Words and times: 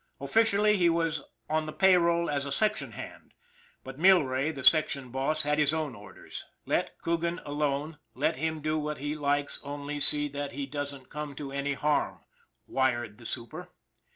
Officially, 0.19 0.77
he 0.77 0.89
was 0.89 1.21
on 1.47 1.67
the 1.67 1.71
pay 1.71 1.95
roll 1.95 2.27
as 2.27 2.47
a 2.47 2.51
section 2.51 2.93
hand; 2.93 3.35
but 3.83 3.99
Millrae, 3.99 4.51
the 4.51 4.63
section 4.63 5.09
boss, 5.11 5.43
had 5.43 5.59
his 5.59 5.75
own 5.75 5.93
orders." 5.93 6.43
Let 6.65 6.97
Coogan 7.03 7.37
alone. 7.45 7.99
Let 8.15 8.37
him 8.37 8.61
do 8.61 8.79
what 8.79 8.97
he 8.97 9.13
likes, 9.13 9.59
only 9.63 9.99
see 9.99 10.27
that 10.29 10.53
he 10.53 10.65
doesn't 10.65 11.09
come 11.09 11.35
to 11.35 11.51
any 11.51 11.73
harm," 11.73 12.21
wired 12.65 13.19
the 13.19 13.27
super. 13.27 13.69